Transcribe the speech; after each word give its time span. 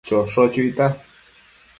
Chosho 0.07 0.45
chuita 0.51 0.85